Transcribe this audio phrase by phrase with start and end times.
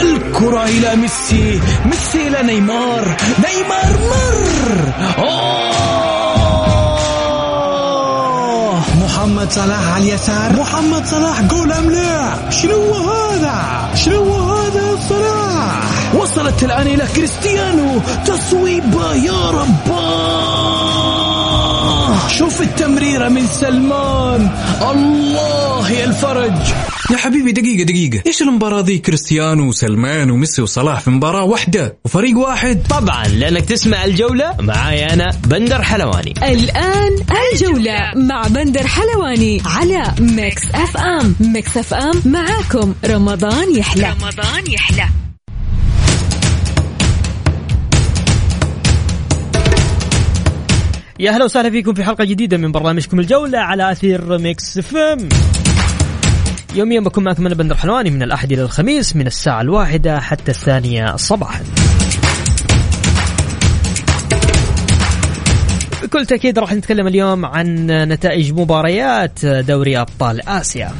[0.00, 1.60] الكرة إلى ميسي.
[1.84, 3.16] ميسي إلى نيمار.
[3.38, 4.92] نيمار مر.
[5.18, 5.54] أوه.
[9.04, 10.52] محمد صلاح على اليسار.
[10.52, 18.00] محمد صلاح جول أم لا شنو هذا؟ شنو هذا صلاح؟ وصلت الآن إلى كريستيانو.
[18.26, 20.54] تصويبة يا رباه.
[22.28, 24.50] شوف التمريرة من سلمان.
[24.90, 26.74] الله يا الفرج.
[27.10, 28.22] يا حبيبي دقيقة دقيقة.
[28.26, 32.82] إيش المباراة ذي؟ كريستيانو وسلمان وميسي وصلاح في مباراة واحدة وفريق واحد.
[32.90, 36.34] طبعا لأنك تسمع الجولة معاي أنا بندر حلواني.
[36.42, 37.16] الآن
[37.52, 44.14] الجولة مع بندر حلواني على Mix FM Mix FM معاكم رمضان يحلى.
[44.22, 45.08] رمضان يحلى.
[51.18, 55.28] يا هلا وسهلا فيكم في حلقة جديدة من برنامجكم الجولة على أثير Mix FM
[56.74, 61.16] يوميا بكون معكم أنا بندر حلواني من الأحد إلى الخميس من الساعة الواحدة حتى الثانية
[61.16, 61.60] صباحا.
[66.02, 70.92] بكل تأكيد راح نتكلم اليوم عن نتائج مباريات دوري أبطال آسيا.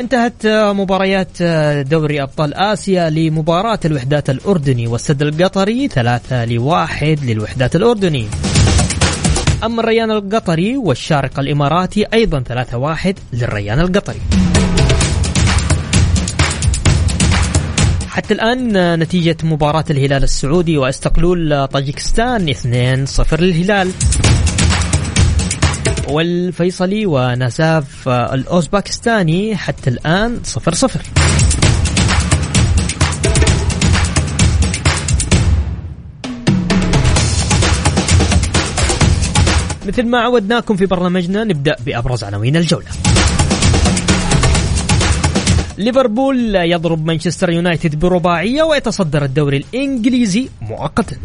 [0.00, 1.42] انتهت مباريات
[1.82, 8.28] دوري أبطال آسيا لمباراة الوحدات الأردني والسد القطري ثلاثة لواحد للوحدات الأردني.
[9.64, 14.20] أما الريان القطري والشارقه الإماراتي أيضا ثلاثة واحد للريان القطري.
[18.08, 22.54] حتى الآن نتيجة مباراة الهلال السعودي وأستقلول طاجكستان
[23.06, 23.90] 2-0 للهلال
[26.10, 30.88] والفيصلي ونزاف الأوزباكستاني حتى الآن 0-0
[39.86, 42.86] مثل ما عودناكم في برنامجنا نبدأ بأبرز عناوين الجولة.
[45.78, 51.16] ليفربول يضرب مانشستر يونايتد برباعية ويتصدر الدوري الإنجليزي مؤقتا.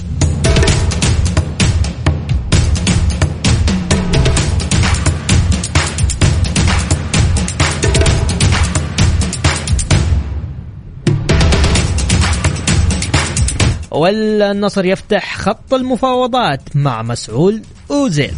[13.93, 18.33] والنصر يفتح خط المفاوضات مع مسعود أوزيل.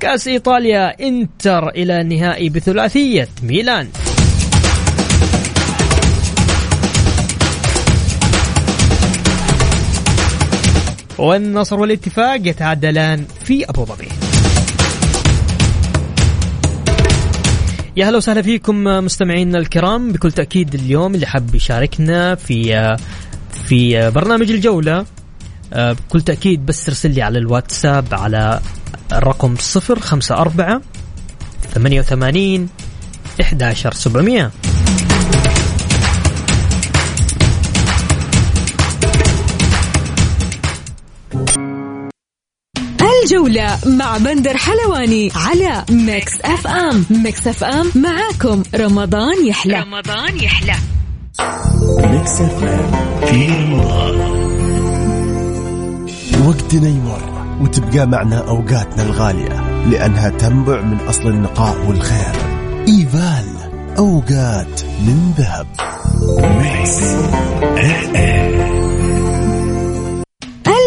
[0.00, 3.88] كأس إيطاليا إنتر إلى النهائي بثلاثية ميلان.
[11.18, 14.08] والنصر والاتفاق يتعادلان في أبو ظبي.
[17.96, 20.12] يا هلا وسهلا فيكم مستمعينا الكرام.
[20.12, 22.96] بكل تأكيد اليوم اللي حاب يشاركنا في
[23.64, 25.04] في برنامج الجولة
[25.72, 28.60] بكل تأكيد بس ارسل لي على الواتساب على
[29.12, 29.54] الرقم
[29.90, 30.80] 054
[31.74, 32.68] 88
[33.40, 34.50] 11700
[43.24, 47.04] الجولة مع بندر حلواني على Mix FM.
[47.10, 49.80] Mix FM معاكم رمضان يحلى.
[49.80, 50.74] رمضان يحلى.
[51.98, 52.90] Mix FM.
[53.26, 54.16] في رمضان.
[56.46, 57.22] وقتنا يمر
[57.60, 62.34] وتبقى معنا أوقاتنا الغالية لأنها تنبع من أصل النقاء والخير.
[62.88, 63.46] إيفال
[63.98, 65.66] أوقات من ذهب.
[66.58, 67.02] Mix
[67.62, 68.84] FM.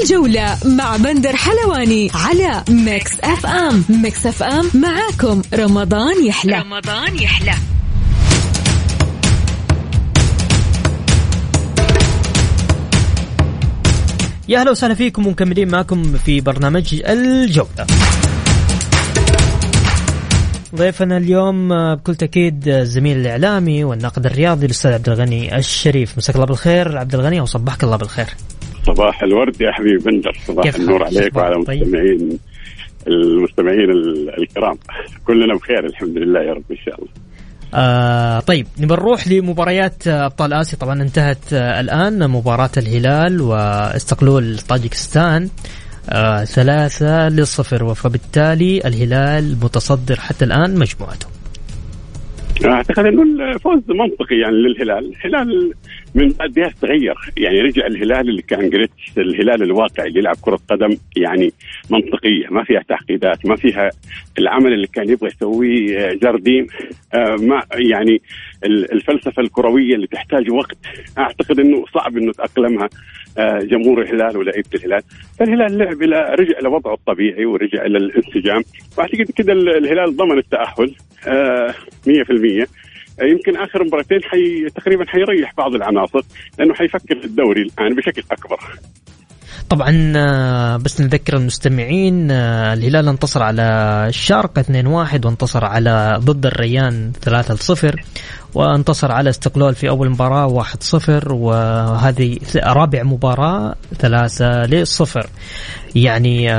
[0.03, 3.83] الجولة مع بندر حلواني على Mix FM.
[3.89, 6.59] Mix FM معاكم رمضان يحلى.
[6.59, 7.53] رمضان يحلى.
[14.47, 17.88] يا أهلا وسهلا فيكم ومكملين معكم في برنامج الجولة.
[20.75, 26.18] ضيفنا اليوم بكل تأكيد الزميل الإعلامي والناقد الرياضي الأستاذ عبد الغني الشريف.
[26.18, 26.97] مساك الله بالخير.
[26.97, 28.28] عبد الغني وصبحك الله بالخير.
[28.87, 30.37] صباح الورد يا حبيبي بندر.
[30.47, 31.84] صباح النور؟ عليك وعلى طيب.
[31.84, 32.39] المستمعين
[33.07, 34.78] المستمعين ال- الكرام.
[35.28, 37.09] كلنا بخير الحمد لله يا رب إن شاء الله.
[37.73, 40.78] آه طيب نبى نروح لمباريات أبطال آسيا.
[40.79, 45.49] طبعا انتهت آه الآن مباراة الهلال واستقلول طاجكستان
[46.09, 47.93] آه ثلاثة لصفر.
[47.93, 51.28] فبالتالي الهلال متصدر حتى الآن مجموعته.
[52.66, 53.23] أعتقد إنه
[53.53, 55.11] الفوز منطقي يعني للهلال.
[55.25, 55.72] الهلال
[56.15, 57.15] من بعدها تغير.
[57.37, 61.53] يعني رجع الهلال اللي كان جريتش الهلال الواقعي اللي يلعب كرة قدم يعني
[61.89, 63.89] منطقية ما فيها تعقيدات ما فيها
[64.39, 66.67] العمل اللي كان يبغى يسويه آه، جارديم
[67.13, 68.21] آه، ما يعني
[68.65, 70.77] الفلسفة الكروية اللي تحتاج وقت
[71.17, 72.89] أعتقد إنه صعب إنه تأقلمها
[73.37, 75.01] آه، جمهور الهلال ولعيبه الهلال.
[75.39, 78.63] فالهلال لعب إلى رجع لوضعه الطبيعي ورجع إلى الانسجام.
[78.97, 80.95] وأعتقد كده الهلال ضمن التأهل
[82.07, 82.67] 100%
[83.22, 86.22] يمكن آخر مباراتين حي تقريبا حيريح بعض العناصر
[86.59, 88.59] لأنه حيفكر في الدوري الآن بشكل أكبر.
[89.69, 93.64] طبعا آه، بس نذكر المستمعين آه، الهلال انتصر على
[94.08, 97.96] الشارقة 2-1 وانتصر على ضد الريان 3-0
[98.53, 105.28] وانتصر على استقلال في أول مباراة 1-0 وهذه رابع مباراة 3-0
[105.96, 106.49] يعني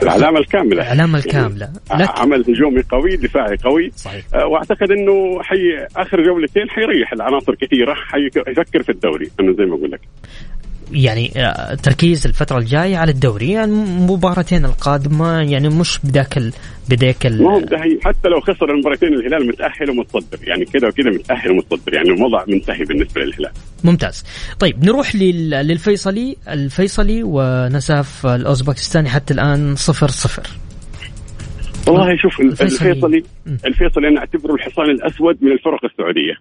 [0.00, 0.82] آه، العلامة الكاملة.
[0.82, 1.70] العلامة الكاملة.
[1.98, 2.18] لك...
[2.18, 3.90] عمل هجومي قوي دفاعي قوي.
[3.96, 4.24] صحيح.
[4.34, 9.90] وأعتقد إنه حي آخر جولتين حيريح العناصر كثيرة حيفكر في الدوري أنا زي ما أقول
[9.90, 10.00] لك.
[10.92, 16.52] يعني آه، تركيز الفترة الجاية على الدوري يعني مباراتين القادمة يعني مش بذاك ال...
[16.88, 17.66] بذاك ال...
[18.04, 22.84] حتى لو خسر المباراتين الهلال متأهل ومتصدر يعني كذا وكذا متأهل ومتصدر يعني الوضع منتهي
[22.84, 23.52] بالنسبة للهلال.
[23.84, 24.24] ممتاز.
[24.58, 25.50] طيب نروح لل...
[25.50, 30.46] للفيصلي الفيصلي ونساف الأوزبكستاني حتى الآن صفر صفر.
[31.88, 33.22] والله شوف الفيصلي
[33.66, 36.34] الفيصلي أنا أعتبره الحصان الأسود من الفرق السعودية.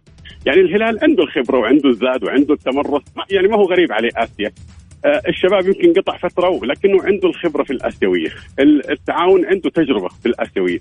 [0.45, 3.01] يعني الهلال عنده الخبرة وعنده الزاد وعنده التمرس
[3.31, 4.51] يعني ما هو غريب عليه آسيا.
[5.05, 8.29] آه الشباب يمكن قطع فترة ولكنه عنده الخبرة في الآسيوية.
[8.89, 10.79] التعاون عنده تجربة في الآسيوية.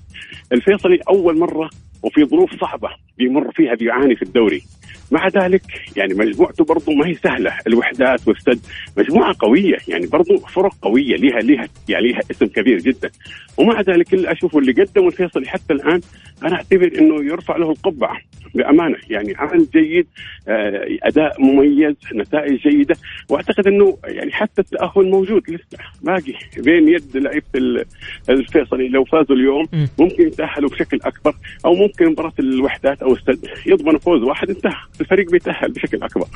[0.52, 1.70] الفيصلي أول مرة
[2.02, 2.88] وفي ظروف صعبة
[3.18, 4.62] بيمر فيها بيعاني في الدوري.
[5.10, 5.62] مع ذلك
[5.96, 7.52] يعني مجموعته برضه ما هي سهلة.
[7.66, 8.60] الوحدات والسد
[8.98, 9.76] مجموعة قوية.
[9.88, 13.10] يعني برضه فرق قوية لها لها يعني لها اسم كبير جدا.
[13.56, 16.00] ومع ذلك اللي أشوفه اللي قدمه الفيصلي حتى الآن
[16.42, 18.20] أنا أعتبر إنه يرفع له القبعة.
[18.54, 18.96] بأمانة.
[19.10, 20.06] يعني عمل جيد
[20.48, 22.96] آه، أداء مميز نتائج جيدة.
[23.28, 27.84] وأعتقد إنه يعني حتى التاهل موجود لسه باقي بين يد لعيبة
[28.30, 28.88] الفيصلي.
[28.88, 29.66] لو فازوا اليوم
[29.98, 34.72] ممكن يتأهلوا بشكل أكبر أو ممكن مباراة الوحدات أو السد يضمن فوز واحد انتهى.
[35.00, 36.26] الفريق بيتأهل بشكل أكبر.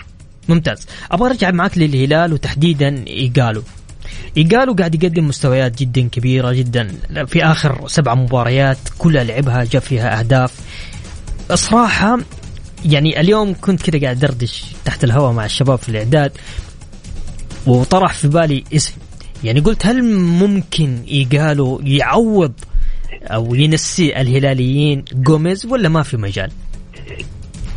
[0.48, 0.88] ممتاز.
[1.10, 3.62] أبغى أرجع معك للهلال وتحديدا إيجالو.
[4.36, 6.88] إيجالو قاعد يقدم مستويات جدا كبيرة جدا
[7.26, 10.71] في آخر سبع مباريات كلها لعبها جاب فيها أهداف.
[11.54, 12.18] صراحة
[12.84, 16.32] يعني اليوم كنت كذا قاعد دردش تحت الهواء مع الشباب في الإعداد
[17.66, 18.92] وطرح في بالي اسم
[19.44, 22.52] يعني قلت هل ممكن ايجالو يعوض
[23.22, 26.50] أو ينسي الهلاليين جوميز ولا ما في مجال؟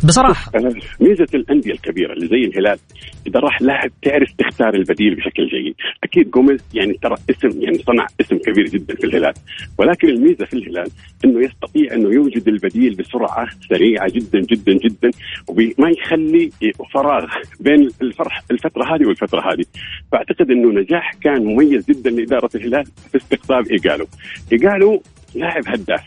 [0.04, 0.52] بصراحة.
[1.00, 2.78] ميزة الأندية الكبيرة اللي زي الهلال
[3.26, 5.74] إذا راح لاعب تعرف تختار البديل بشكل جيد.
[6.04, 9.34] أكيد جوميز يعني ترى اسم يعني صنع اسم كبير جدا في الهلال.
[9.78, 10.90] ولكن الميزة في الهلال
[11.24, 15.10] إنه يستطيع إنه يوجد البديل بسرعة سريعة جدا جدا جدا
[15.48, 16.50] وما يخلي
[16.94, 17.26] فراغ
[17.60, 19.64] بين الفرح الفترة هذه والفترة هذه.
[20.12, 24.06] فأعتقد إنه نجاح كان مميز جدا لإدارة الهلال في استقطاب إيجالو.
[24.52, 25.02] إيجالو
[25.34, 26.02] لاعب هداف.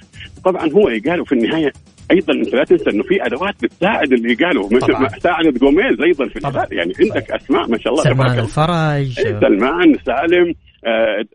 [0.46, 1.72] طبعا هو إيجالو في النهاية
[2.12, 6.28] أيضا انت لا تنسى إنه في أدوات بتساعد اللي قالوا مثل ما ساعدت جوميز أيضا
[6.28, 9.40] في الهلال يعني عندك أسماء ما شاء الله سلمان الفرج.
[9.42, 10.54] سلمان سالم
[10.86, 11.26] آه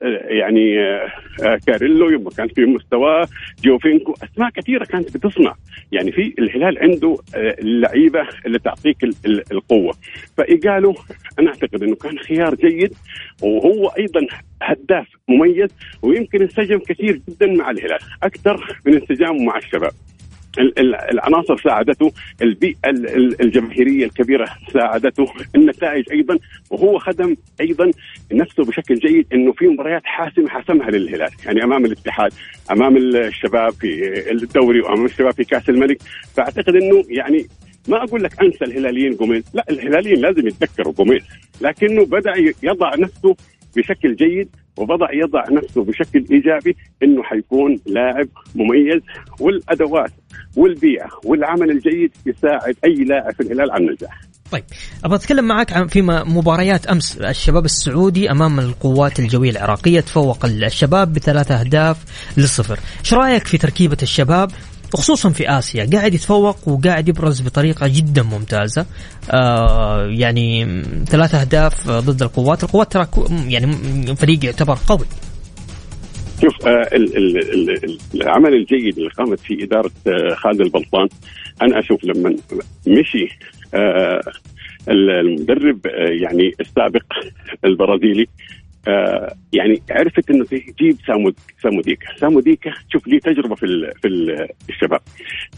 [0.40, 1.08] يعني آه,
[1.46, 3.28] آه، كاريلو يوم كان في مستواه
[3.64, 5.54] جوفينكو أسماء كثيرة كانت بتصنع.
[5.92, 8.96] يعني في الهلال عنده آه اللعيبة اللي تعطيك
[9.52, 9.94] القوة.
[10.36, 10.94] فإيجالو
[11.38, 12.92] أنا أعتقد إنه كان خيار جيد
[13.42, 14.20] وهو أيضا
[14.62, 15.70] هداف مميز
[16.02, 17.98] ويمكن انسجم كثير جدا مع الهلال.
[18.22, 19.92] أكثر من انسجامه مع الشباب.
[20.58, 22.12] العناصر ساعدته
[22.42, 22.90] البيئة
[23.40, 26.38] الجماهيرية الكبيرة ساعدته النتائج أيضا
[26.70, 27.90] وهو خدم أيضا
[28.32, 32.32] نفسه بشكل جيد أنه في مباريات حاسمة حسمها للهلال يعني أمام الاتحاد
[32.70, 35.98] أمام الشباب في الدوري وأمام الشباب في كأس الملك.
[36.36, 37.46] فأعتقد أنه يعني
[37.88, 41.22] ما أقول لك أنسى الهلاليين جوميز لا الهلاليين لازم يتذكروا جوميز
[41.60, 42.32] لكنه بدأ
[42.62, 43.36] يضع نفسه
[43.76, 49.02] بشكل جيد وبضع يضع نفسه بشكل إيجابي إنه حيكون لاعب مميز
[49.40, 50.10] والأدوات
[50.56, 54.20] والبيئة والعمل الجيد يساعد أي لاعب في الهلال على النجاح.
[54.50, 54.64] طيب
[55.04, 61.12] أبغى أتكلم معك عن في مباريات أمس الشباب السعودي أمام القوات الجوية العراقية تفوق الشباب
[61.12, 61.96] بثلاثة أهداف
[62.36, 64.50] للصفر، إيش رأيك في تركيبة الشباب؟
[64.94, 68.86] وخصوصا في آسيا قاعد يتفوق وقاعد يبرز بطريقة جدا ممتازة.
[69.30, 72.64] آه يعني ثلاث أهداف ضد القوات.
[72.64, 73.06] القوات ترى
[73.48, 73.76] يعني
[74.16, 75.06] فريق يعتبر قوي.
[76.44, 77.38] شوف آه ال ال
[77.84, 81.08] ال العمل الجيد اللي قامت فيه إدارة آه خالد البلطان
[81.62, 82.36] أنا أشوف لما
[82.86, 83.28] مشي
[83.74, 84.20] آه
[84.88, 85.86] المدرب
[86.22, 87.04] يعني السابق
[87.64, 88.26] البرازيلي
[89.52, 95.00] يعني عرفت إنه تجيب سامود ساموديكا، ساموديكا شوف لي تجربة في في ال الشباب.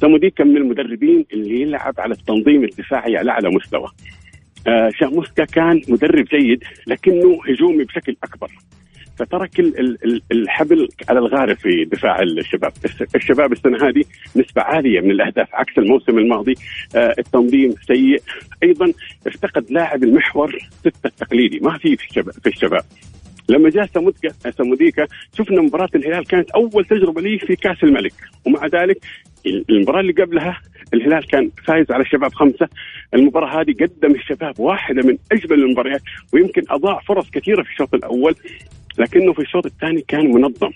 [0.01, 3.89] ساموديكا من المدربين اللي يلعب على التنظيم الدفاعي على أعلى مستوى.
[5.01, 8.51] شاموسكا كان مدرب جيد لكنه هجومي بشكل أكبر.
[9.19, 9.61] فترك
[10.33, 12.73] الحبل على الغارب في دفاع الشباب.
[13.15, 14.05] الشباب السنة هذه
[14.37, 16.55] نسبة عالية من الأهداف عكس الموسم الماضي.
[16.97, 18.23] آه، التنظيم سيء.
[18.63, 18.93] أيضا
[19.27, 21.61] افتقد لاعب المحور ستة التقليدي.
[21.61, 21.97] ما في
[22.43, 22.83] في الشباب
[23.49, 23.87] لما جاء
[24.51, 25.07] سموديكا
[25.39, 28.13] شفنا مباراة الهلال كانت أول تجربة لي في كأس الملك.
[28.47, 28.99] ومع ذلك
[29.47, 30.61] المباراة اللي قبلها
[30.95, 32.69] الهلال كان فايز على الشباب خمسة.
[33.15, 38.35] المباراة هذه قدم الشباب واحدة من أجمل المباريات ويمكن أضاع فرص كثيرة في الشوط الأول.
[38.99, 40.71] لكنه في الشوط الثاني كان منظم.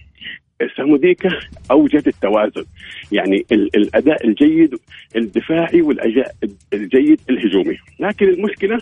[0.77, 1.31] ساموديكا
[1.71, 2.65] أوجد التوازن.
[3.13, 4.75] يعني الأداء الجيد
[5.17, 6.35] الدفاعي والأداء
[6.73, 7.79] الجيد الهجومي.
[8.01, 8.81] لكن المشكلة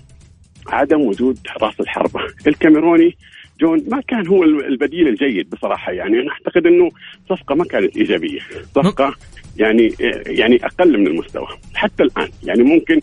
[0.66, 2.20] عدم وجود راس الحربة.
[2.46, 3.16] الكاميروني
[3.60, 5.92] جون ما كان هو البديل الجيد بصراحة.
[5.92, 6.90] يعني أنا أعتقد أنه
[7.28, 8.40] صفقة ما كانت إيجابية.
[8.74, 9.14] صفقة
[9.56, 9.94] يعني
[10.26, 11.48] يعني أقل من المستوى.
[11.74, 12.28] حتى الآن.
[12.44, 13.00] يعني ممكن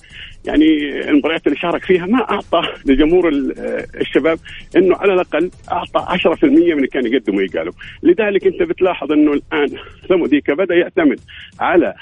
[0.47, 3.29] يعني المباريات اللي شارك فيها ما أعطى لجمهور
[4.01, 4.39] الشباب
[4.77, 7.73] إنه على الأقل أعطى 10% من اللي كان يقدمه يقالوا.
[8.03, 9.69] لذلك أنت بتلاحظ إنه الآن
[10.09, 11.19] سموديكا بدأ يعتمد
[11.59, 11.93] على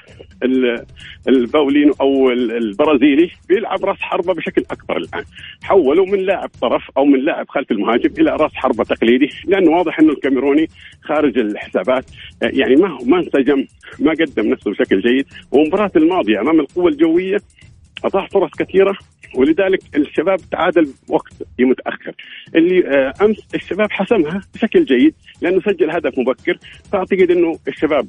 [1.28, 5.24] الباولينو أو البرازيلي بيلعب راس حربة بشكل أكبر الآن.
[5.64, 10.00] حولوا من لاعب طرف أو من لاعب خلف المهاجم إلى راس حربة تقليدي لأنه واضح
[10.00, 10.68] إنه الكاميروني
[11.02, 12.06] خارج الحسابات
[12.42, 13.66] يعني ما ما انسجم
[14.00, 15.26] ما قدم نفسه بشكل جيد.
[15.52, 17.38] ومباراة الماضية أمام القوة الجوية
[18.04, 18.94] اضاع فرص كثيرة
[19.36, 22.16] ولذلك الشباب تعادل وقت متاخر
[22.56, 26.58] اللي آه، أمس الشباب حسمها بشكل جيد لأنه سجل هدف مبكر.
[26.92, 28.08] فأعتقد إنه الشباب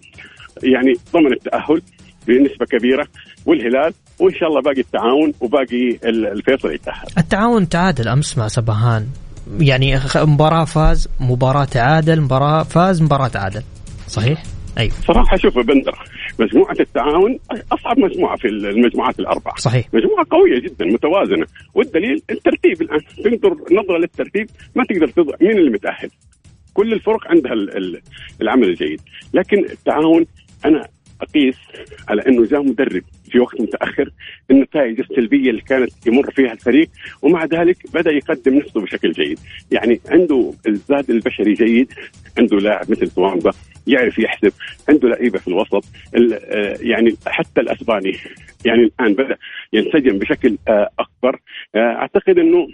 [0.63, 1.83] يعني ضمن التأهل
[2.27, 3.07] بنسبة كبيرة
[3.47, 9.07] والهلال وإن شاء الله باقي التعاون وباقي الفيصل يتأهل التعاون تعادل أمس مع سبهان.
[9.61, 13.63] يعني مباراة فاز مباراة تعادل مباراة فاز مباراة تعادل.
[14.09, 14.43] صحيح؟
[14.79, 14.93] أيوه.
[15.07, 15.99] صراحة شوف بندر
[16.39, 17.39] مجموعة التعاون
[17.73, 19.57] أصعب مجموعة في المجموعات الأربعة.
[19.57, 19.87] صحيح.
[19.95, 21.47] مجموعة قوية جدا متوازنة.
[21.75, 23.01] والدليل الترتيب الآن.
[23.25, 26.11] تنظر نظرة للترتيب ما تقدر تضع مين اللي متاهل
[26.75, 27.53] كل الفرق عندها
[28.41, 29.01] العمل الجيد.
[29.35, 30.27] لكن التعاون
[30.65, 30.89] أنا
[31.21, 31.57] أقيس
[32.09, 34.11] على أنه جاء مدرب في وقت متأخر
[34.51, 36.89] النتائج السلبية اللي كانت يمر فيها الفريق
[37.23, 39.39] ومع ذلك بدأ يقدم نفسه بشكل جيد.
[39.71, 41.93] يعني عنده الزاد البشري جيد
[42.39, 43.53] عنده لاعب مثل توامبا
[43.87, 44.53] يعرف يحسب
[44.89, 45.85] عنده لعيبة في الوسط.
[46.15, 48.17] آه، يعني حتى الأسباني
[48.65, 49.37] يعني الآن بدأ
[49.73, 51.41] ينسجم بشكل آه، أكبر.
[51.75, 52.69] آه، أعتقد إنه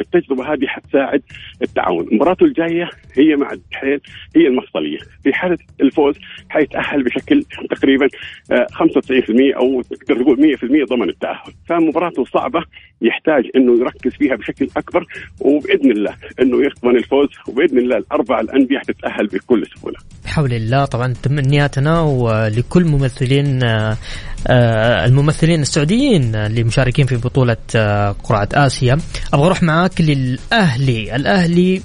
[0.00, 1.22] التجربة هذه حتساعد
[1.62, 4.00] التعاون، مباراته الجاية هي مع الدحيل
[4.36, 6.14] هي المفصلية، في حالة الفوز
[6.48, 8.08] حيتأهل بشكل تقريبا
[8.72, 12.60] 95% آه، أو تقدر تقول 100% ضمن التأهل، فمباراته صعبة
[13.02, 15.04] يحتاج إنه يركز فيها بشكل أكبر
[15.40, 19.96] وبإذن الله إنه يضمن الفوز وبإذن الله الأربع الأندية حتتأهل بكل سهولة.
[20.24, 23.96] بحول الله طبعا تمنياتنا ولكل ممثلين آه،
[24.46, 27.56] آه، الممثلين السعوديين اللي مشاركين في بطولة
[28.24, 28.98] قرعة آسيا.
[29.34, 31.16] أبغى أروح معاك للأهلي.
[31.16, 31.82] الأهلي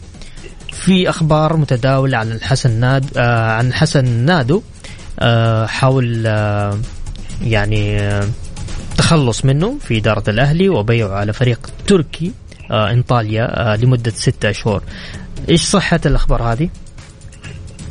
[0.71, 4.61] في أخبار متداولة عن الحسن ناد آه عن حسن نادو
[5.19, 6.77] آه حول آه
[7.43, 8.27] يعني آه
[8.97, 12.31] تخلص منه في إدارة الأهلي وبيعه على فريق تركي
[12.71, 14.83] آه إنطاليا آه لمدة ستة أشهر.
[15.49, 16.69] إيش صحة الأخبار هذه؟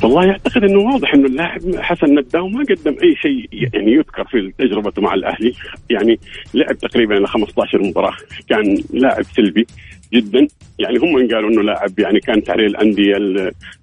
[0.02, 4.52] والله أعتقد إنه واضح إنه اللاعب حسن نداو ما قدم أي شيء يعني يذكر في
[4.58, 5.52] تجربته مع الأهلي.
[5.90, 6.18] يعني
[6.54, 8.16] لعب تقريبا إلى 15 مباراة.
[8.48, 9.66] كان لاعب سلبي.
[10.14, 10.46] جدا.
[10.78, 13.16] يعني هم قالوا إنه لاعب يعني كانت عليه الأندية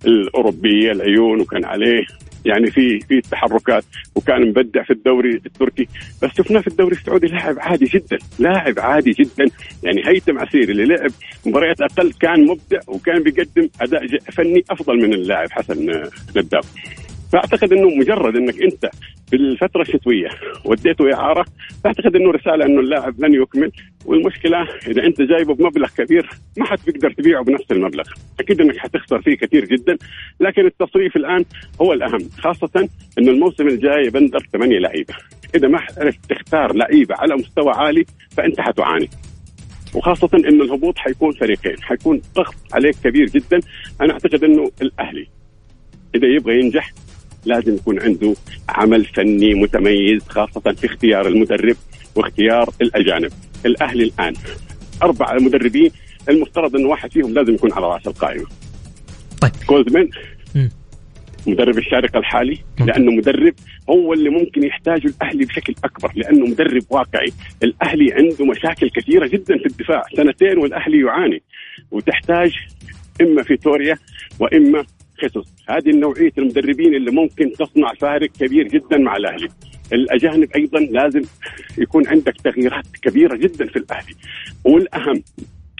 [0.05, 2.05] الأوروبية العيون وكان عليه
[2.45, 3.83] يعني في في تحركات
[4.15, 5.87] وكان مبدع في الدوري التركي.
[6.23, 9.45] بس شفناه في الدوري السعودي لاعب عادي جدا لاعب عادي جدا.
[9.83, 11.11] يعني هيثم عسير اللي لعب
[11.45, 16.03] مباريات أقل كان مبدع وكان بيقدم أداء فني أفضل من اللاعب حسن
[16.35, 16.63] نداب.
[17.31, 18.89] فأعتقد إنه مجرد إنك أنت
[19.29, 20.27] في الفترة الشتوية
[20.65, 21.45] وديته إعارة
[21.83, 23.71] فأعتقد إنه رسالة إنه اللاعب لن يكمل.
[24.05, 28.03] والمشكلة إذا أنت جايبه بمبلغ كبير ما حتقدر تبيعه بنفس المبلغ.
[28.39, 29.97] أكيد إنك حتخسر فيه كثير جدا
[30.39, 31.45] لكن التصريف الآن
[31.81, 35.13] هو الأهم خاصة إنه الموسم الجاي بندر ثمانية لعيبة.
[35.55, 39.09] إذا ما عرفت تختار لعيبة على مستوى عالي فأنت حتعاني.
[39.95, 43.59] وخاصة انه الهبوط حيكون فريقين، حيكون ضغط عليك كبير جدا،
[44.01, 45.27] أنا أعتقد إنه الأهلي
[46.15, 46.91] إذا يبغى ينجح
[47.45, 48.33] لازم يكون عنده
[48.69, 51.75] عمل فني متميز خاصة في اختيار المدرب
[52.15, 53.31] واختيار الأجانب.
[53.65, 54.33] الأهلي الآن
[55.03, 55.91] أربع مدربين
[56.29, 58.45] المفترض أن واحد فيهم لازم يكون على رأس القائمة.
[59.41, 59.51] طيب.
[59.67, 60.09] كوزمن
[61.47, 63.53] مدرب الشارقة الحالي لأنه مدرب
[63.89, 67.33] هو اللي ممكن يحتاجه الأهلي بشكل أكبر لأنه مدرب واقعي.
[67.63, 70.03] الأهلي عنده مشاكل كثيرة جدا في الدفاع.
[70.15, 71.41] سنتين والأهلي يعاني.
[71.91, 72.53] وتحتاج
[73.21, 73.97] إما فيتوريا
[74.39, 74.85] وإما
[75.21, 79.49] خيسوس هذه النوعية المدربين اللي ممكن تصنع فارق كبير جدا مع الأهلي.
[79.93, 81.21] الأجانب أيضا لازم
[81.77, 84.15] يكون عندك تغييرات كبيرة جدا في الأهلي.
[84.63, 85.23] والأهم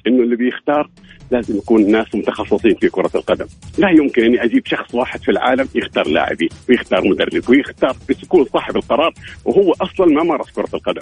[0.08, 0.90] إنه اللي بيختار
[1.32, 3.46] لازم يكون ناس متخصصين في كرة القدم.
[3.78, 8.76] لا يمكن أني أجيب شخص واحد في العالم يختار لاعبين ويختار مدرب ويختار يكون صاحب
[8.76, 9.14] القرار
[9.46, 11.02] وهو أصلا ما مارس كرة القدم.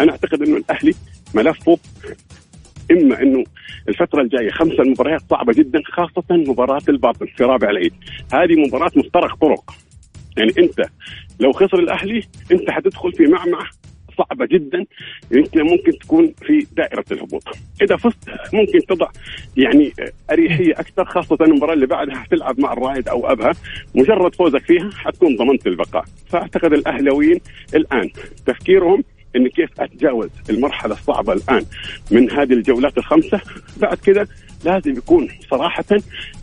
[0.00, 0.94] أنا أعتقد أنه الأهلي
[1.34, 1.78] ملفه
[2.90, 3.44] إما أنه
[3.88, 7.94] الفترة الجاية خمسة مباريات صعبة جدا خاصة مباراة الباطن في رابع العيد.
[8.32, 9.74] هذه مباراة مفترق طرق.
[10.36, 10.88] يعني أنت
[11.40, 12.22] لو خسر الأهلي
[12.52, 13.66] أنت حتدخل في معمعة
[14.18, 14.84] صعبة جدا.
[15.34, 17.42] انت ممكن تكون في دائرة الهبوط.
[17.82, 19.08] إذا فزت ممكن تضع
[19.56, 19.92] يعني
[20.30, 23.52] أريحية أكثر خاصة المباراة اللي بعدها تلعب مع الرائد أو أبها.
[23.94, 26.04] مجرد فوزك فيها حتكون ضمنت البقاء.
[26.28, 27.40] فأعتقد الأهلاويين
[27.74, 28.10] الآن
[28.46, 29.04] تفكيرهم
[29.36, 31.64] إني كيف أتجاوز المرحلة الصعبة الآن
[32.10, 33.40] من هذه الجولات الخمسة
[33.76, 34.26] بعد كذا
[34.64, 35.84] لازم يكون صراحة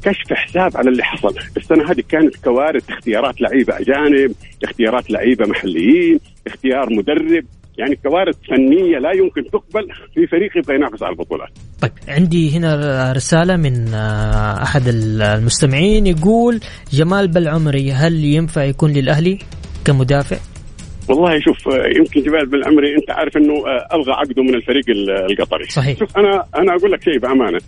[0.03, 6.19] كشف حساب على اللي حصل السنة هذه كانت كوارث اختيارات لعيبة أجانب اختيارات لعيبة محليين
[6.48, 7.46] اختيار مدرب
[7.77, 11.50] يعني كوارث فنية لا يمكن تقبل في فريق يبغى ينافس على البطولات.
[11.81, 16.60] طيب عندي هنا رسالة من آه، أحد المستمعين يقول
[16.91, 19.39] جمال بالعمري هل ينفع يكون للأهلي
[19.86, 20.38] كمدافع؟
[21.09, 24.83] والله شوف يمكن جبال بالعمري أنت عارف إنه آه، ألغى عقده من الفريق
[25.29, 25.65] القطري.
[25.65, 25.99] صحيح.
[25.99, 27.59] شوف أنا أنا أقول لك شيء بأمانة.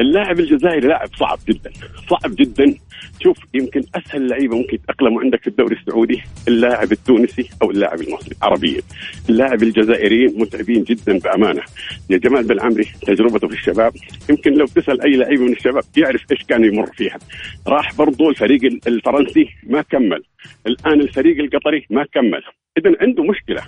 [0.00, 1.70] اللاعب الجزائري لاعب صعب جدا
[2.10, 2.74] صعب جدا.
[3.22, 8.36] شوف يمكن أسهل لعيبة ممكن يتأقلموا عندك في الدوري السعودي اللاعب التونسي أو اللاعب المصري
[8.42, 8.80] عربيا.
[9.28, 11.62] اللاعب الجزائريين متعبين جدا بأمانة.
[12.10, 13.92] يا جمال بالعمري تجربته في الشباب
[14.30, 17.18] يمكن لو تسأل أي لعيب من الشباب يعرف إيش كان يمر فيها.
[17.66, 20.22] راح برضو الفريق الفرنسي ما كمل.
[20.66, 22.42] الآن الفريق القطري ما كمل.
[22.78, 23.62] اذا عنده مشكلة.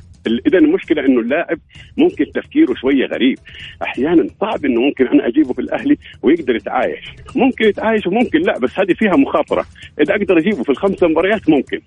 [0.47, 1.59] اذا المشكلة إنه اللاعب
[1.97, 3.38] ممكن تفكيره شوية غريب.
[3.83, 7.05] أحيانا صعب إنه ممكن أنا أجيبه في الأهلي ويقدر يتعايش.
[7.37, 9.66] ممكن يتعايش وممكن لا بس هذه فيها مخاطرة.
[10.00, 11.81] إذا أقدر أجيبه في الخمسه مباريات ممكن.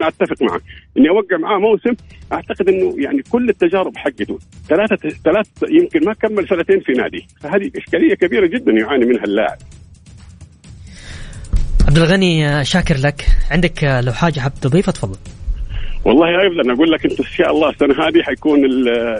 [0.00, 0.62] أتفق معك.
[0.98, 1.94] إني أوقع معاه موسم
[2.32, 7.26] أعتقد إنه يعني كل التجارب حقته ثلاثة ثلاث يمكن ما كمل سنتين في نادي.
[7.40, 9.58] فهذه إشكالية كبيرة جدا يعاني منها اللاعب.
[11.88, 13.26] عبد الغني شاكر لك.
[13.50, 15.18] عندك لو حاجة حاب تضيفها تفضل.
[16.04, 18.64] والله أيضا أقول لك أنت إن شاء الله السنة هذه حيكون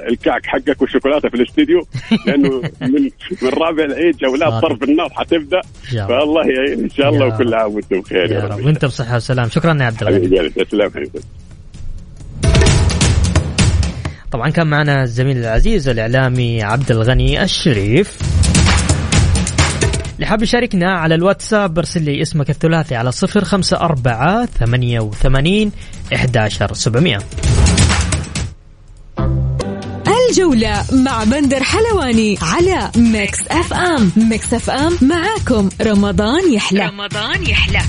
[0.08, 1.87] الكعك حقك والشوكولاتة في الاستديو
[2.26, 3.02] لأنه من
[3.42, 5.60] من رابع العيد جولات ضرب النار حتبدأ.
[6.08, 8.64] فالله يعين إن شاء الله وكل عام وأنتم بخير يا رب.
[8.64, 9.49] وأنت بصحة وسلام.
[9.49, 10.49] شكرا يا عبد الغني.
[10.49, 10.90] تسلم
[14.30, 18.19] طبعا كان معنا الزميل العزيز الإعلامي عبد الغني الشريف.
[20.21, 25.73] اللي حاب يشاركنا على الواتساب ارسل لي اسمك الثلاثي على صفر خمسة أربعة ثمانية وثمانين
[26.15, 27.19] إحداشر سبعمية.
[30.28, 34.12] الجولة مع بندر حلواني على Mix FM.
[34.16, 35.69] Mix FM معاكم.
[35.83, 36.87] رمضان يحلى.
[36.87, 37.80] رمضان يحلى.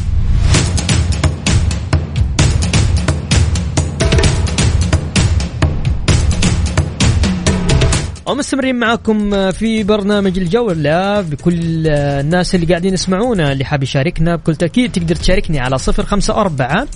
[8.32, 14.92] ومستمرين معاكم في برنامج الجولة بكل الناس اللي قاعدين يسمعونا اللي حاب يشاركنا بكل تأكيد
[14.92, 16.88] تقدر تشاركني على صفر خمسة أربعة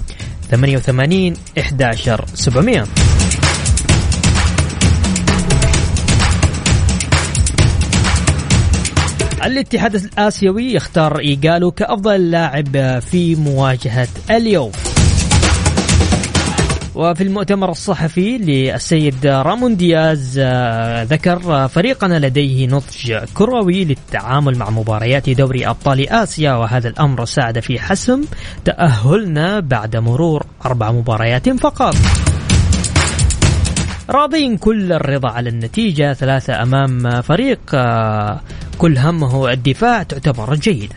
[0.51, 2.85] ثمانية وثمانين إحداشر سبعمية.
[9.45, 14.71] الاتحاد الآسيوي يختار إيجالو كأفضل لاعب في مواجهة اليوم.
[16.95, 25.29] وفي المؤتمر الصحفي للسيد رامون دياز آه، ذكر فريقنا لديه نضج كروي للتعامل مع مباريات
[25.29, 28.21] دوري أبطال آسيا وهذا الأمر ساعد في حسم
[28.65, 31.95] تأهلنا بعد مرور أربع مباريات فقط.
[34.09, 38.41] راضين كل الرضا على النتيجة ثلاثة أمام فريق آه،
[38.77, 40.95] كل همه الدفاع تعتبر جيدا.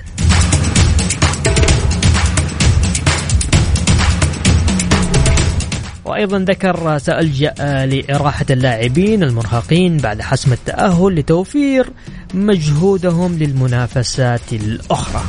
[6.08, 7.54] وأيضا ذكر سالجا
[7.86, 11.86] لإراحة اللاعبين المرهقين بعد حسم التأهل لتوفير
[12.34, 15.22] مجهودهم للمنافسات الأخرى.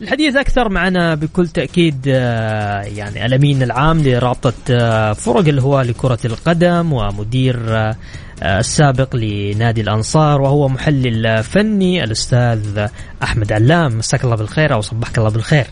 [0.00, 6.92] الحديث أكثر معنا بكل تأكيد آه، يعني الأمين العام لرابطة آه، فرق الهواة لكرة القدم
[6.92, 7.96] ومدير آه،
[8.42, 12.86] السابق لنادي الأنصار وهو محلل فني الأستاذ
[13.22, 15.66] أحمد علام مساك الله بالخير أو صبحك الله بالخير.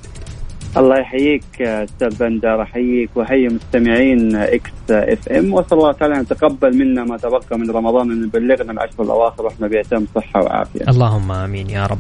[0.77, 7.05] الله يحييك أستاذ بندر أحييك وأحيي مستمعين Mix FM وأسأل الله تعالى أن يتقبل منا
[7.05, 10.81] ما تبقى من رمضان ان يبلغنا العشر الأواخر وإحنا بأتم صحه وعافيه.
[10.89, 11.99] اللهم آمين يا رب.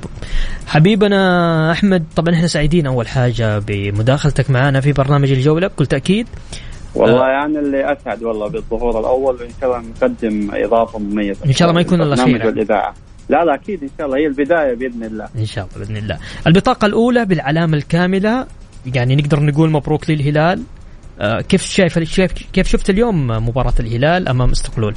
[0.66, 6.26] حبيبنا أحمد طبعا إحنا سعيدين أول حاجة بمداخلتك معنا في برنامج الجولة بكل تأكيد.
[6.94, 11.46] والله يعني اللي أسعد والله بالظهور الأول وإن شاء الله نقدم إضافة مميزة.
[11.46, 12.46] إن شاء الله ما يكون الاخير.
[12.46, 12.94] والإذاعة.
[13.28, 16.18] لا لا أكيد إن شاء الله هي البداية بإذن الله إن شاء الله بإذن الله
[16.46, 18.46] البطاقة الأولى بالعلامة الكاملة
[18.94, 20.62] يعني نقدر نقول مبروك للهلال.
[21.20, 21.98] آه، كيف شايف
[22.52, 24.94] كيف شفت اليوم مباراة الهلال أمام استقلول؟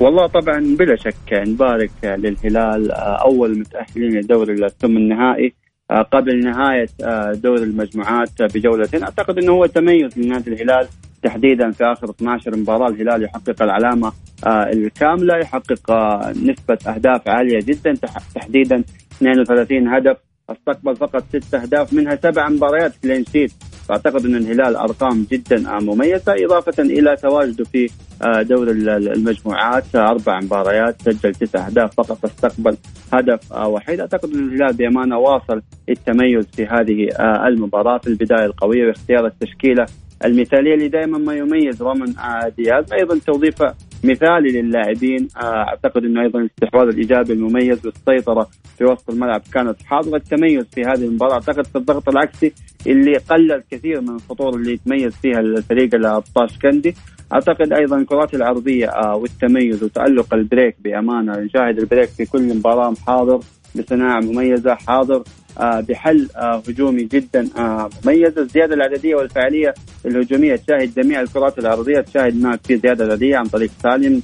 [0.00, 5.52] والله طبعا بلا شك نبارك للهلال آه، أول متأهلين لدوري الثمن النهائي
[5.90, 6.88] آه، قبل نهاية
[7.32, 9.02] دور المجموعات بجولتين.
[9.02, 10.88] أعتقد إنه هو تميز لنادي الهلال
[11.22, 12.88] تحديدا في آخر 12 مباراة.
[12.88, 14.12] الهلال يحقق العلامة
[14.46, 15.90] الكاملة يحقق
[16.28, 17.94] نسبة أهداف عالية جدا
[18.34, 18.84] تحديدا
[19.18, 20.31] 32 هدف.
[20.50, 23.52] أستقبل فقط ست أهداف منها سبع مباريات كلين شيت
[23.88, 27.90] فاعتقد أن الهلال أرقام جدا مميزة إضافة إلى تواجده في
[28.22, 29.96] آه، دور المجموعات.
[29.96, 32.76] أربع مباريات سجل تسع أهداف فقط استقبل
[33.12, 34.00] هدف آه، وحيد.
[34.00, 39.86] أعتقد أن الهلال بأمانة واصل التميز في هذه آه، المباراة في البداية القوية باختيار التشكيلة
[40.24, 42.14] المثالية اللي دائما ما يميز رامون
[42.56, 42.92] دياز.
[42.92, 45.28] أيضا توظيفه مثالي للاعبين.
[45.42, 50.16] أعتقد إنه أيضا الاستحواذ الايجابي المميز والسيطرة في وسط الملعب كانت حاضرة.
[50.16, 52.52] التميز في هذه المباراة أعتقد في الضغط العكسي
[52.86, 56.94] اللي قلل كثير من الخطوره اللي يتميز فيها الفريق الطاجكستاني.
[57.32, 61.32] أعتقد أيضا الكرات العرضية آه، والتميز وتألق البريك بأمانة.
[61.38, 63.40] نشاهد البريك في كل مباراة حاضر
[63.74, 65.22] بصناعة مميزة حاضر آه،
[65.60, 67.48] بحل آه، هجومي جدا.
[68.06, 69.74] مميز الزيادة العددية والفعالية
[70.06, 74.22] الهجومية تشاهد جميع الكرات العرضية تشاهد هناك في زيادة عددية عن طريق سالم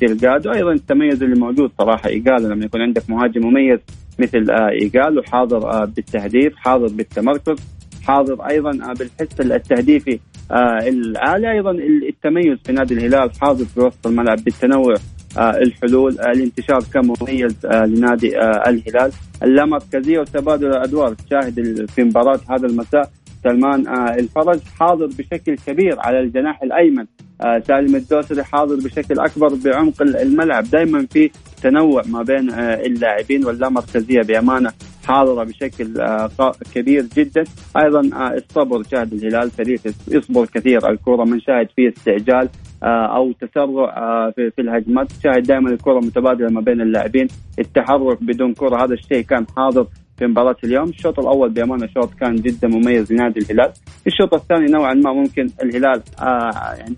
[0.00, 3.78] تيرجادو أيضا التميز اللي موجود صراحة ايجال لما يكون عندك مهاجم مميز
[4.18, 4.50] مثل
[4.82, 7.56] ايجال وحاضر بالتهديف حاضر بالتمركز
[8.04, 10.18] حاضر أيضا بالحس التهديفي
[10.50, 11.52] آه، العالي.
[11.52, 11.70] أيضا
[12.08, 14.94] التميز في نادي الهلال حاضر في وسط الملعب بالتنوع.
[14.94, 19.12] آه، الحلول آه، الانتشار كان مميز لنادي الهلال.
[19.42, 21.14] اللامركزيه وتبادل الأدوار.
[21.14, 23.10] تشاهد في مباراة هذا المساء
[23.44, 27.06] سلمان الفرج حاضر بشكل كبير على الجناح الأيمن.
[27.42, 30.64] سالم الدوسري حاضر بشكل أكبر بعمق الملعب.
[30.64, 31.30] دائما في
[31.62, 34.72] تنوع ما بين اللاعبين واللامركزيه بأمانة.
[35.06, 37.44] حاضرة بشكل آه، كبير جدا.
[37.76, 41.24] أيضا آه، الصبر شاهد الهلال فريق يصبر كثير الكرة.
[41.24, 42.48] من شاهد فيه استعجال.
[42.48, 45.12] آه، أو تسرع في الهجمات.
[45.24, 47.28] شاهد دائما الكرة متبادلة ما بين اللاعبين.
[47.58, 49.86] التحرك بدون كرة هذا الشيء كان حاضر
[50.18, 50.88] في مباراة اليوم.
[50.88, 53.72] الشوط الأول بأمانة شوط كان جدا مميز لنادي الهلال.
[54.06, 56.96] الشوط الثاني نوعا ما ممكن الهلال آه يعني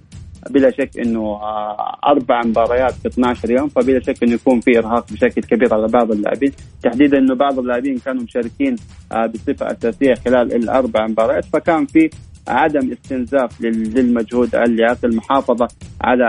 [0.51, 5.13] بلا شك إنه آه، أربع مباريات في 12 يوم فبلا شك إنه يكون في إرهاق
[5.13, 6.53] بشكل كبير على بعض اللاعبين.
[6.83, 8.77] تحديدا إنه بعض اللاعبين كانوا مشاركين
[9.13, 12.11] آه، بصفة أساسية خلال الأربع مباريات فكان في
[12.49, 15.69] عدم استنزاف للمجهود اللياقي المحافظة
[16.01, 16.25] على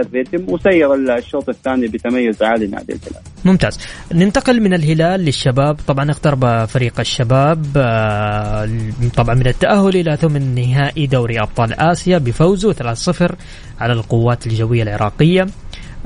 [0.00, 3.22] الريتم وسير الشوط الثاني بتميز عالي نادي الهلال.
[3.44, 3.78] ممتاز.
[4.14, 5.76] ننتقل من الهلال للشباب.
[5.86, 8.68] طبعا اقترب فريق الشباب آه،
[9.16, 13.34] طبعا من التأهل إلى ثمن نهائي دوري أبطال آسيا بفوزه 3-0
[13.80, 15.46] على القوات الجوية العراقية.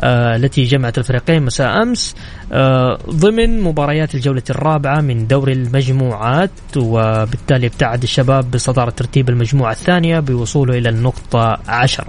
[0.02, 2.16] التي جمعت الفريقين مساء أمس
[2.52, 10.20] آه، ضمن مباريات الجولة الرابعة من دوري المجموعات وبالتالي ابتعد الشباب بصدارة ترتيب المجموعة الثانية
[10.20, 12.08] بوصوله إلى النقطة عشرة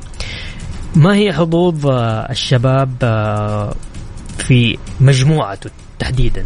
[0.95, 2.89] ما هي حظوظ آه، الشباب
[4.37, 6.43] في مجموعته تحديدا؟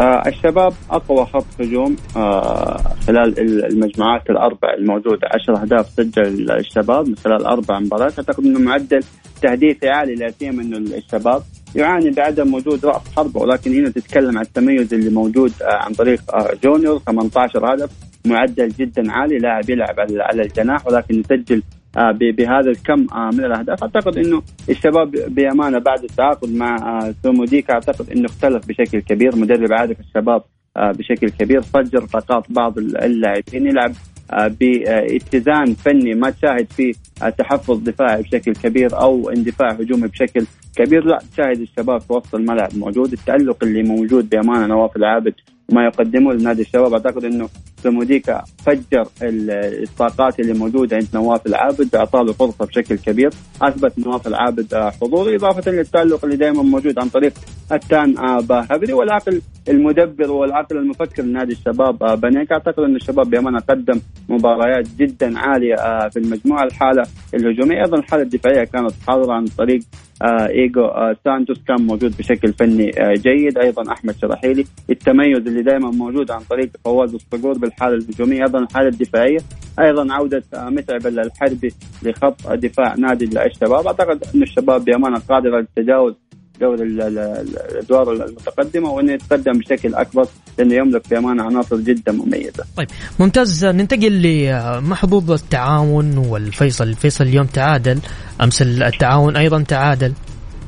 [0.00, 3.38] آه الشباب أقوى خط هجوم آه خلال
[3.72, 5.28] المجموعات الأربع الموجودة.
[5.34, 8.18] 10 أهداف سجل الشباب من خلال أربع مباريات.
[8.18, 9.00] أعتقد إنه معدل
[9.42, 11.42] تهديفي عالي لا سيما إنه الشباب
[11.74, 16.34] يعاني بعدم وجود رأس حربة ولكن هنا تتكلم عن التميز اللي موجود آه عن طريق
[16.34, 17.90] آه جونيور 18 هدف
[18.26, 21.62] معدل جدا عالي لاعب يلعب على الجناح ولكن يسجل
[21.96, 23.82] آه، بهذا الكم من الأهداف.
[23.82, 29.36] أعتقد إنه الشباب بأمانة بعد التعاقد مع سوموديكا أعتقد إنه اختلف بشكل كبير.
[29.36, 30.42] مدرب عارف الشباب
[30.76, 33.92] بشكل كبير فجر طاقات بعض اللاعبين يلعب
[34.32, 36.92] باتزان فني ما تشاهد فيه
[37.38, 41.04] تحفظ دفاعي بشكل كبير أو اندفاع هجومي بشكل كبير.
[41.04, 43.12] لا تشاهد الشباب في وسط الملعب موجود.
[43.12, 45.34] التألق اللي موجود بأمانة نواف العابد
[45.70, 46.92] وما يقدمه لنادي الشباب.
[46.92, 47.48] أعتقد إنه
[47.82, 53.30] سموديكا فجر الطاقات اللي موجودة عند نواف العابد أعطاه له فرصه بشكل كبير.
[53.62, 57.32] أثبت نواف العابد حضوره إضافة للتألق اللي دائما موجود عن طريق
[57.72, 62.52] التان باهبري والعقل المدبر والعقل المفكر لنادي الشباب بنيك.
[62.52, 67.02] أعتقد إن الشباب بأمانة قدم مباريات جدا عالية في المجموعة الحالة
[67.34, 67.84] الهجومية.
[67.84, 69.80] أيضا الحالة الدفاعية كانت حاضرة عن طريق
[70.22, 73.58] إيجو آه سانتوس كان موجود بشكل فني آه جيد.
[73.58, 74.64] أيضا أحمد شراحيلي.
[74.90, 79.38] التميز اللي دائما موجود عن طريق فواز الصقور بالحالة الهجومية أيضا الحالة الدفاعية
[79.80, 83.86] أيضا عودة آه متعب الحربي لخط دفاع نادي الشباب.
[83.86, 86.14] أعتقد أن الشباب بأمانة قادرة للتجاوز
[86.60, 90.26] دور الأدوار المتقدمة وأنه يتقدم بشكل أكبر
[90.60, 92.64] لأنه يملك في امانه عناصر جدا مميزه.
[92.76, 92.88] طيب
[93.20, 97.98] ممتاز ننتقل لمحظوظ التعاون والفيصل، الفيصل اليوم تعادل
[98.42, 100.12] أمس التعاون أيضا تعادل.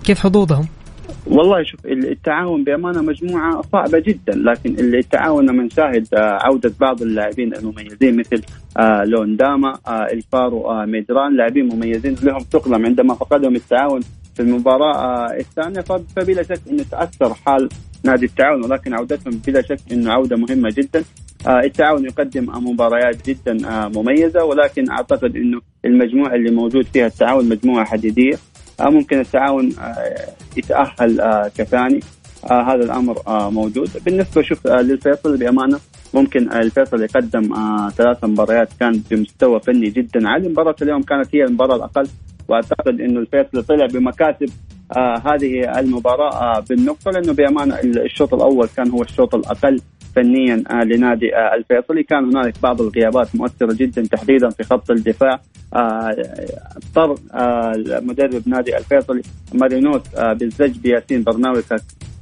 [0.04, 0.68] كيف حظوظهم؟
[1.26, 7.54] والله شوف التعاون بأمانة مجموعة صعبة جدا لكن التعاون لما نشاهد آه، عودة بعض اللاعبين
[7.54, 8.42] المميزين مثل
[8.78, 14.00] آه، لونداما آه، إلفارو ميدران لاعبين مميزين لهم تقلم عندما فقدهم التعاون
[14.34, 15.80] في المباراة الثانية.
[15.80, 17.68] فبلا شك إنه تأثر حال
[18.04, 21.04] نادي التعاون ولكن عودتهم بلا شك إنه عودة مهمة جدا.
[21.46, 28.38] التعاون يقدم مباريات جدا مميزة ولكن أعتقد إنه المجموعة اللي موجود فيها التعاون مجموعة حديدية.
[28.80, 30.84] آه، ممكن التعاون آه،
[31.20, 32.00] آه، كثاني
[32.50, 33.90] هذا الأمر موجود.
[34.04, 35.78] بالنسبة شوف للفيصل بأمانة
[36.14, 37.54] ممكن الفيصل يقدم
[37.96, 40.48] ثلاث مباريات كانت بمستوى فني جدا عالي.
[40.48, 42.08] مباراة اليوم كانت هي المباراة الأقل
[42.52, 44.48] واعتقد إنه الفيصل طلع بمكاسب
[44.96, 49.80] آه هذه المباراة آه بالنقطة لأنه بأمانة الشوط الأول كان هو الشوط الأقل
[50.16, 52.02] فنيا آه لنادي آه الفيصلي.
[52.02, 55.40] كان هنالك بعض الغيابات مؤثرة جدا تحديدا في خط الدفاع
[55.74, 56.16] آه،
[56.76, 59.22] اضطر آه مدرب نادي الفيصلي
[59.54, 61.62] مارينوس آه بالزج بياسين برناوي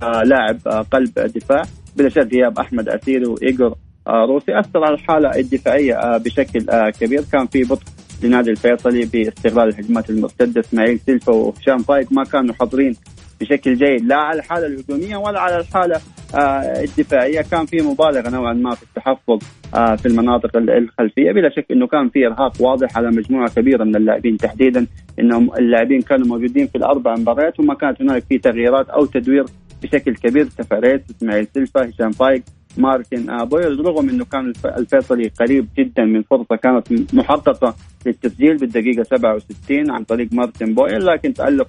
[0.01, 1.63] كلاعب آه قلب دفاع
[1.97, 3.75] بلا شك غياب أحمد عسيري وايجور
[4.07, 7.23] آه روسي أثر على الحالة الدفاعية آه بشكل آه كبير.
[7.33, 7.83] كان في بطء
[8.23, 12.97] لنادي الفيصلي باستغلال الهجمات المرتدة إسماعيل سيلفا وهشام فايق ما كانوا حاضرين
[13.41, 16.01] بشكل جيد لا على الحالة الهجومية ولا على الحالة
[16.35, 17.43] آه، الدفاعية.
[17.43, 19.39] كان في مبالغة نوعا ما في التحفظ
[19.75, 23.97] آه، في المناطق الخلفية بلا شك إنه كان في إرهاق واضح على مجموعة كبيرة من
[23.97, 24.87] اللاعبين تحديدا
[25.19, 29.45] إنهم اللاعبين كانوا موجودين في الأربع مباريات وما كانت هنالك في تغييرات أو تدوير
[29.83, 30.45] بشكل كبير.
[30.45, 32.43] تافاريس إسماعيل سيلفا هشام فايق
[32.77, 37.75] مارتن آه، بويل رغم انه كان الفيصلي قريب جدا من فرصة كانت محققة
[38.07, 41.69] للتسجيل بالدقيقة 67 عن طريق مارتن بويل لكن تألق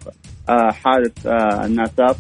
[0.50, 2.18] آه، حارس آه، الناساف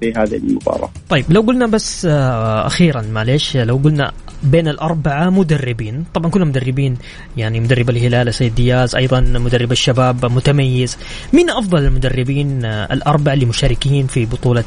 [0.00, 0.90] في هذه المباراة.
[1.08, 4.12] طيب لو قلنا بس أخيرا معلش لو قلنا
[4.42, 6.96] بين الأربعة مدربين، طبعا كلهم مدربين
[7.36, 10.98] يعني مدرب الهلال سيد دياز أيضا مدرب الشباب متميز،
[11.32, 14.64] مين أفضل المدربين الاربعه اللي مشاركين في بطولة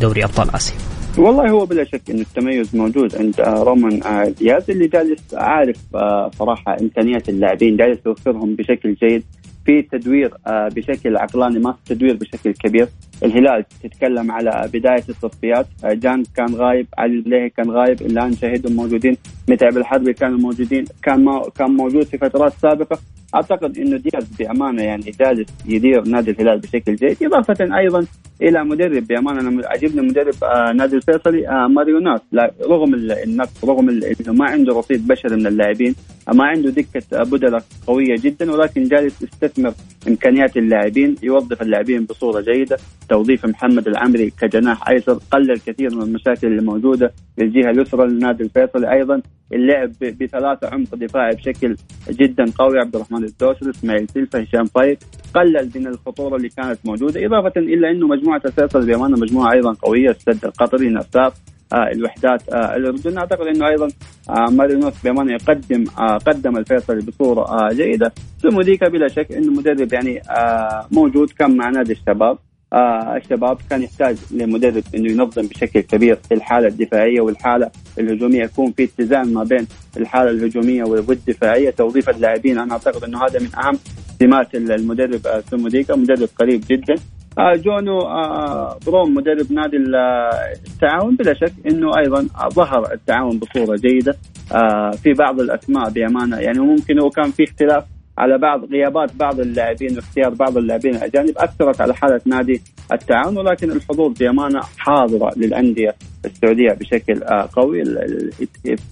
[0.00, 4.70] دوري أبطال آسيا؟ والله هو بلا شك إن التميز موجود عند آه، رومان آه، دياز
[4.70, 9.24] اللي جالس عارف آه، صراحة إمكانيات اللاعبين جالس يوفرهم بشكل جيد
[9.66, 12.88] في تدوير بشكل عقلاني ما في تدوير بشكل كبير.
[13.24, 19.16] الهلال تتكلم على بداية التصفيات جان كان غايب علي البليهي كان غايب الان شاهدهم موجودين
[19.48, 22.98] متعب الحربي كانوا موجودين كان ما كان موجود في فترات سابقة.
[23.34, 28.06] أعتقد إنه دياز بأمانة يعني جالس يدير نادي الهلال بشكل جيد إضافة أيضا
[28.42, 32.22] إلى مدرب بأمانة أنا عجبني مدرب آه نادي الفيصلي آه ماريونات
[32.68, 35.94] رغم النقص رغم إنه ما عنده رصيد بشري من اللاعبين
[36.28, 39.72] ما عنده دكة آه، بدلة قوية جدا ولكن جالس يستثمر
[40.08, 42.78] إمكانيات اللاعبين يوظف اللاعبين بصورة جيدة.
[43.08, 48.92] توظيف محمد العمري كجناح أيسر قلل كثير من المشاكل اللي موجوده للجهه اليسرى للنادي الفيصلي
[48.92, 51.76] أيضا اللعب بثلاثة عمق دفاعي بشكل
[52.10, 52.78] جدا قوي.
[52.78, 54.98] عبد الرحمن الدوسري إسماعيل سيلفا هشام فايق
[55.34, 60.10] قلل من الخطورة اللي كانت موجودة إضافة إلى إنه مجموعة الفيصلي بأمانة مجموعة أيضا قوية.
[60.10, 61.34] السد القطري ناساف
[61.72, 63.88] الوحدات آه الاردن أعتقد إنه أيضا
[64.30, 68.12] آه مارينوس بامانه يقدم آه قدم الفيصلي بصورة آه جيدة.
[68.42, 72.38] ثم ديكا بلا شك إنه مدرب يعني آه موجود كان مع نادي الشباب.
[72.72, 78.84] آه الشباب كان يحتاج لمدرب إنه ينظم بشكل كبير الحالة الدفاعية والحالة الهجومية يكون في
[78.84, 82.58] اتزان ما بين الحالة الهجومية والدفاعية توظيف اللاعبين.
[82.58, 83.78] أنا أعتقد إنه هذا من أهم
[84.20, 86.94] سمات المدرب آه سموديكا مدرب قريب جدا.
[86.94, 87.19] آه
[87.56, 94.16] جونو آه بروم مدرب نادي التعاون بلا شك إنه أيضا ظهر التعاون بصورة جيدة
[94.52, 96.36] آه في بعض الأسماء بأمانة.
[96.36, 97.84] يعني ممكن هو كان في اختلاف
[98.18, 103.70] على بعض غيابات بعض اللاعبين واختيار بعض اللاعبين الأجانب أثرت على حالة نادي التعاون ولكن
[103.70, 107.82] الحظوظ بأمانة حاضرة للأندية السعودية بشكل آه، قوي.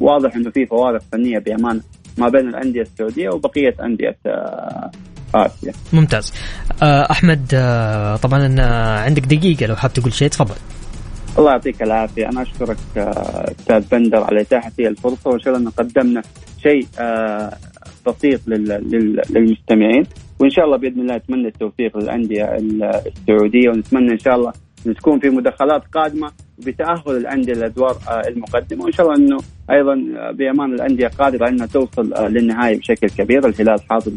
[0.01, 1.81] واضح إنه في فوارق فنية بأمانة
[2.19, 4.91] ما بين الأندية السعودية وبقية أندية آه،
[5.35, 5.73] اسيا.
[5.93, 6.33] ممتاز.
[6.83, 7.47] آه، أحمد
[8.23, 8.61] طبعا
[9.01, 10.55] عندك دقيقة لو حاب تقول شيء تفضل.
[11.39, 16.23] الله يعطيك العافية أنا أشكرك أستاذ بندر على إتاحة الفرصة وان شاء الله قدمنا
[16.63, 16.87] شيء
[18.07, 18.41] بسيط
[19.31, 20.05] للمستمعين
[20.39, 24.53] وإن شاء الله بإذن الله أتمنى التوفيق للأندية السعودية ونتمنى إن شاء الله
[24.99, 26.33] تكون في مداخلات قادمة
[26.67, 28.85] بتأهل الأندية للأدوار آه، المقدمة.
[28.85, 29.39] وإن شاء الله إنه
[29.71, 34.13] أيضا آه، بأمان الأندية قادرة إنها توصل آه، للنهايه بشكل كبير، الهلال حاضر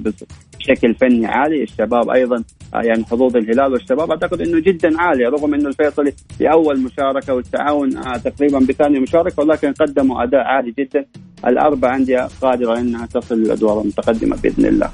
[0.59, 4.11] بشكل فني عالي، الشباب أيضا يعني حظوظ الهلال والشباب.
[4.11, 7.89] أعتقد إنه جدا عاليه رغم إنه الفيصلي في أول مشاركة والتعاون
[8.23, 11.05] تقريبا بثاني مشاركة ولكن قدموا أداء عالي جدا،
[11.47, 14.89] الأربع أندية قادرة إنها تصل للأدوار المتقدمة بإذن الله.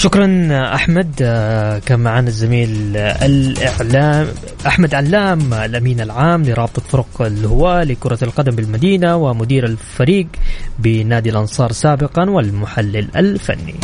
[0.00, 4.26] شكرا أحمد آه، كان معنا الزميل الإعلام
[4.66, 10.26] أحمد علام الأمين العام لرابطة فرق الهواة لكرة القدم بالمدينة ومدير الفريق
[10.78, 13.74] بنادي الأنصار سابقا والمحلل الفني.